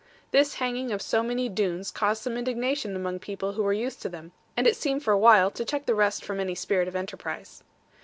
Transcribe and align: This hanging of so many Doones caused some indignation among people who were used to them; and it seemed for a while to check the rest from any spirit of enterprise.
This 0.31 0.55
hanging 0.55 0.91
of 0.91 0.99
so 0.99 1.21
many 1.21 1.47
Doones 1.47 1.91
caused 1.91 2.23
some 2.23 2.35
indignation 2.35 2.95
among 2.95 3.19
people 3.19 3.53
who 3.53 3.61
were 3.61 3.71
used 3.71 4.01
to 4.01 4.09
them; 4.09 4.31
and 4.57 4.65
it 4.65 4.75
seemed 4.75 5.03
for 5.03 5.11
a 5.13 5.19
while 5.19 5.51
to 5.51 5.63
check 5.63 5.85
the 5.85 5.93
rest 5.93 6.25
from 6.25 6.39
any 6.39 6.55
spirit 6.55 6.87
of 6.87 6.95
enterprise. 6.95 7.61